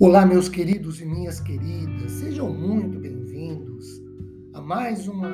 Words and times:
Olá, 0.00 0.26
meus 0.26 0.48
queridos 0.48 1.00
e 1.00 1.06
minhas 1.06 1.38
queridas, 1.38 2.10
sejam 2.10 2.52
muito 2.52 2.98
bem-vindos 2.98 4.02
a 4.52 4.60
mais 4.60 5.06
uma 5.06 5.30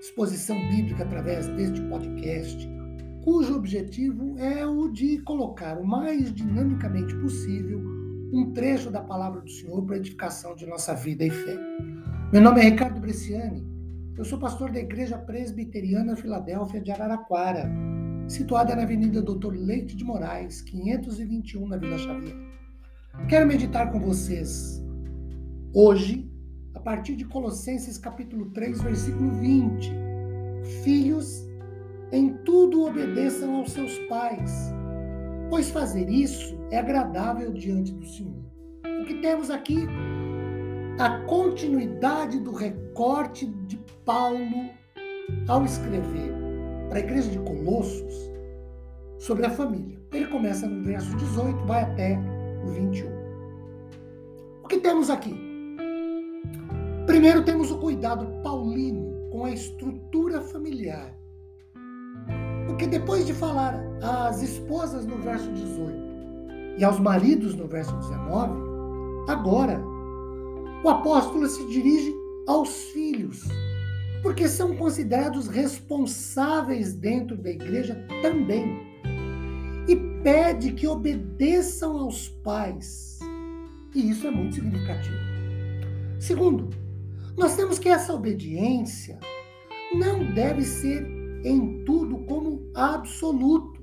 exposição 0.00 0.58
bíblica 0.68 1.04
através 1.04 1.46
deste 1.50 1.80
podcast, 1.82 2.68
cujo 3.22 3.54
objetivo 3.54 4.36
é 4.38 4.66
o 4.66 4.88
de 4.88 5.18
colocar 5.18 5.78
o 5.78 5.86
mais 5.86 6.34
dinamicamente 6.34 7.14
possível 7.18 7.80
um 8.32 8.52
trecho 8.52 8.90
da 8.90 9.00
palavra 9.00 9.40
do 9.40 9.48
Senhor 9.48 9.80
para 9.86 9.98
edificação 9.98 10.56
de 10.56 10.66
nossa 10.66 10.92
vida 10.92 11.24
e 11.24 11.30
fé. 11.30 11.56
Meu 12.32 12.42
nome 12.42 12.62
é 12.62 12.64
Ricardo 12.64 13.00
Bresciani, 13.00 13.64
eu 14.18 14.24
sou 14.24 14.40
pastor 14.40 14.72
da 14.72 14.80
Igreja 14.80 15.16
Presbiteriana 15.16 16.16
Filadélfia 16.16 16.80
de 16.80 16.90
Araraquara, 16.90 17.70
situada 18.26 18.74
na 18.74 18.82
Avenida 18.82 19.22
Doutor 19.22 19.54
Leite 19.54 19.96
de 19.96 20.02
Moraes, 20.02 20.60
521, 20.62 21.68
na 21.68 21.76
Vila 21.76 21.96
Xavier. 21.96 22.56
Quero 23.24 23.44
meditar 23.44 23.90
com 23.90 23.98
vocês 23.98 24.80
hoje, 25.74 26.30
a 26.74 26.78
partir 26.78 27.16
de 27.16 27.24
Colossenses 27.24 27.98
capítulo 27.98 28.50
3, 28.50 28.80
versículo 28.82 29.32
20. 29.32 29.90
Filhos, 30.84 31.44
em 32.12 32.34
tudo 32.44 32.84
obedeçam 32.84 33.56
aos 33.56 33.72
seus 33.72 33.98
pais, 34.08 34.72
pois 35.50 35.70
fazer 35.70 36.08
isso 36.08 36.56
é 36.70 36.78
agradável 36.78 37.52
diante 37.52 37.92
do 37.92 38.06
Senhor. 38.06 38.44
O 39.02 39.04
que 39.04 39.14
temos 39.14 39.50
aqui? 39.50 39.88
A 41.00 41.18
continuidade 41.24 42.38
do 42.38 42.52
recorte 42.52 43.46
de 43.66 43.76
Paulo 44.04 44.70
ao 45.48 45.64
escrever 45.64 46.32
para 46.88 46.98
a 46.98 47.00
igreja 47.00 47.28
de 47.28 47.40
Colossos 47.40 48.14
sobre 49.18 49.46
a 49.46 49.50
família. 49.50 49.98
Ele 50.12 50.28
começa 50.28 50.64
no 50.68 50.84
verso 50.84 51.16
18, 51.16 51.66
vai 51.66 51.82
até 51.82 52.35
21. 52.66 53.08
O 54.62 54.68
que 54.68 54.78
temos 54.78 55.10
aqui? 55.10 55.34
Primeiro 57.06 57.44
temos 57.44 57.70
o 57.70 57.78
cuidado 57.78 58.26
paulino 58.42 59.30
com 59.30 59.44
a 59.44 59.50
estrutura 59.50 60.40
familiar. 60.40 61.16
Porque 62.66 62.86
depois 62.86 63.26
de 63.26 63.32
falar 63.32 63.80
às 64.02 64.42
esposas 64.42 65.06
no 65.06 65.18
verso 65.18 65.50
18 65.52 65.96
e 66.78 66.84
aos 66.84 66.98
maridos 66.98 67.54
no 67.54 67.66
verso 67.66 67.96
19, 67.96 68.52
agora 69.28 69.80
o 70.84 70.88
apóstolo 70.88 71.46
se 71.46 71.66
dirige 71.68 72.14
aos 72.46 72.74
filhos, 72.92 73.42
porque 74.22 74.48
são 74.48 74.76
considerados 74.76 75.48
responsáveis 75.48 76.94
dentro 76.94 77.36
da 77.36 77.50
igreja 77.50 77.94
também 78.22 78.95
pede 80.26 80.72
que 80.72 80.88
obedeçam 80.88 81.98
aos 81.98 82.28
pais. 82.28 83.20
E 83.94 84.10
isso 84.10 84.26
é 84.26 84.30
muito 84.32 84.56
significativo. 84.56 85.14
Segundo, 86.18 86.70
nós 87.36 87.54
temos 87.54 87.78
que 87.78 87.88
essa 87.88 88.12
obediência 88.12 89.20
não 89.94 90.34
deve 90.34 90.64
ser 90.64 91.06
em 91.44 91.84
tudo 91.84 92.18
como 92.24 92.72
absoluto, 92.74 93.80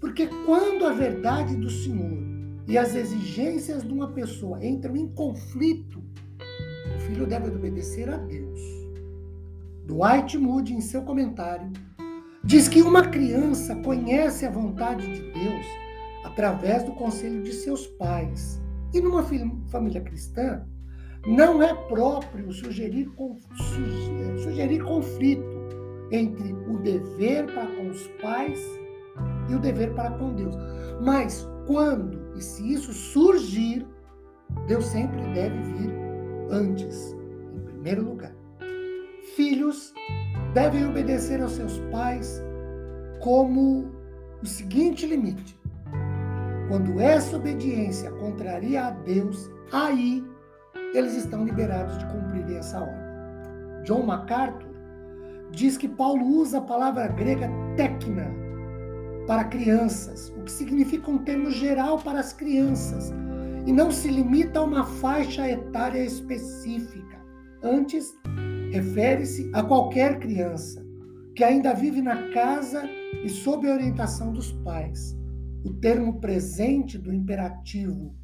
porque 0.00 0.28
quando 0.46 0.86
a 0.86 0.94
verdade 0.94 1.54
do 1.54 1.68
Senhor 1.68 2.24
e 2.66 2.78
as 2.78 2.94
exigências 2.94 3.86
de 3.86 3.92
uma 3.92 4.12
pessoa 4.12 4.64
entram 4.64 4.96
em 4.96 5.06
conflito, 5.08 6.02
o 6.96 7.00
filho 7.00 7.26
deve 7.26 7.50
obedecer 7.50 8.08
a 8.08 8.16
Deus. 8.16 8.60
Dwight 9.84 10.38
Moody, 10.38 10.72
em 10.72 10.80
seu 10.80 11.02
comentário, 11.02 11.70
Diz 12.46 12.68
que 12.68 12.80
uma 12.80 13.02
criança 13.08 13.74
conhece 13.74 14.46
a 14.46 14.50
vontade 14.50 15.04
de 15.04 15.32
Deus 15.32 15.66
através 16.24 16.84
do 16.84 16.92
conselho 16.92 17.42
de 17.42 17.52
seus 17.52 17.88
pais. 17.88 18.62
E 18.94 19.00
numa 19.00 19.24
família 19.66 20.00
cristã, 20.00 20.64
não 21.26 21.60
é 21.60 21.74
próprio 21.88 22.52
sugerir, 22.52 23.10
sugerir 24.44 24.80
conflito 24.84 25.44
entre 26.12 26.52
o 26.52 26.78
dever 26.78 27.52
para 27.52 27.66
com 27.66 27.88
os 27.88 28.06
pais 28.22 28.60
e 29.50 29.54
o 29.56 29.58
dever 29.58 29.92
para 29.94 30.12
com 30.12 30.32
Deus. 30.32 30.54
Mas 31.02 31.48
quando 31.66 32.32
e 32.36 32.40
se 32.40 32.72
isso 32.72 32.92
surgir, 32.92 33.84
Deus 34.68 34.86
sempre 34.86 35.20
deve 35.34 35.60
vir 35.72 35.92
antes, 36.48 37.12
em 37.56 37.60
primeiro 37.64 38.04
lugar. 38.04 38.32
Filhos 39.34 39.92
devem 40.52 40.86
obedecer 40.86 41.40
aos 41.40 41.52
seus 41.52 41.78
pais 41.90 42.42
como 43.20 43.90
o 44.42 44.46
seguinte 44.46 45.06
limite: 45.06 45.58
quando 46.68 47.00
essa 47.00 47.36
obediência 47.36 48.10
contraria 48.12 48.86
a 48.86 48.90
Deus, 48.90 49.50
aí 49.72 50.24
eles 50.94 51.14
estão 51.14 51.44
liberados 51.44 51.98
de 51.98 52.06
cumprir 52.06 52.56
essa 52.56 52.80
ordem. 52.80 53.06
John 53.84 54.02
MacArthur 54.02 54.74
diz 55.52 55.76
que 55.76 55.88
Paulo 55.88 56.24
usa 56.24 56.58
a 56.58 56.62
palavra 56.62 57.08
grega 57.08 57.48
tekna 57.76 58.30
para 59.26 59.44
crianças, 59.44 60.32
o 60.36 60.42
que 60.42 60.52
significa 60.52 61.10
um 61.10 61.18
termo 61.18 61.50
geral 61.50 61.98
para 61.98 62.20
as 62.20 62.32
crianças, 62.32 63.12
e 63.66 63.72
não 63.72 63.90
se 63.90 64.08
limita 64.08 64.60
a 64.60 64.62
uma 64.62 64.84
faixa 64.84 65.48
etária 65.48 66.04
específica. 66.04 67.16
Antes, 67.62 68.16
refere-se 68.70 69.50
a 69.52 69.62
qualquer 69.62 70.18
criança 70.18 70.84
que 71.34 71.44
ainda 71.44 71.74
vive 71.74 72.00
na 72.00 72.30
casa 72.30 72.88
e 73.22 73.28
sob 73.28 73.68
a 73.68 73.74
orientação 73.74 74.32
dos 74.32 74.52
pais. 74.52 75.16
O 75.64 75.72
termo 75.74 76.20
presente 76.20 76.96
do 76.96 77.12
imperativo 77.12 78.14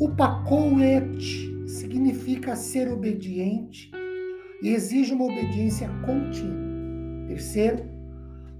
upakouet 0.00 1.68
significa 1.68 2.56
ser 2.56 2.92
obediente 2.92 3.90
e 4.62 4.68
exige 4.68 5.14
uma 5.14 5.24
obediência 5.24 5.88
contínua. 6.04 7.28
Terceiro, 7.28 7.84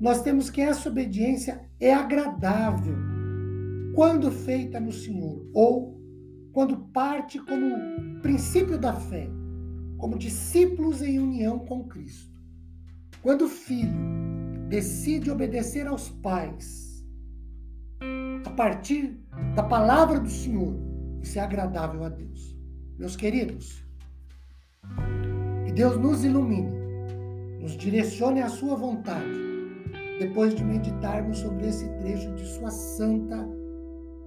nós 0.01 0.23
temos 0.23 0.51
que 0.51 0.61
essa 0.61 0.89
obediência 0.89 1.61
é 1.81 1.93
agradável 1.93 2.97
quando 3.95 4.31
feita 4.31 4.81
no 4.81 4.93
Senhor 4.93 5.47
ou 5.53 5.99
quando 6.53 6.77
parte 6.93 7.39
como 7.39 8.21
princípio 8.21 8.79
da 8.79 8.93
fé 8.93 9.29
como 10.05 10.19
discípulos 10.19 11.01
em 11.01 11.19
união 11.19 11.59
com 11.61 11.83
Cristo. 11.85 12.39
Quando 13.23 13.47
o 13.47 13.49
filho 13.49 13.99
decide 14.69 15.31
obedecer 15.31 15.87
aos 15.87 16.11
pais, 16.11 17.03
a 18.45 18.51
partir 18.51 19.19
da 19.55 19.63
palavra 19.63 20.21
do 20.21 20.29
Senhor, 20.29 20.75
isso 21.23 21.39
é 21.39 21.43
agradável 21.43 22.05
a 22.05 22.11
Deus. 22.11 22.55
Meus 22.99 23.17
queridos, 23.17 23.83
que 25.65 25.73
Deus 25.73 25.97
nos 25.97 26.23
ilumine, 26.23 26.71
nos 27.59 27.75
direcione 27.75 28.43
à 28.43 28.51
sua 28.51 28.77
vontade, 28.77 29.41
depois 30.19 30.55
de 30.55 30.63
meditarmos 30.63 31.39
sobre 31.39 31.67
esse 31.67 31.89
trecho 32.01 32.31
de 32.35 32.45
sua 32.45 32.71
santa, 32.71 33.49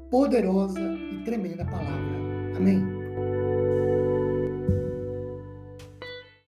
poderosa 0.09 0.81
e 0.81 1.23
tremenda 1.23 1.63
palavra. 1.65 2.55
Amém. 2.55 3.06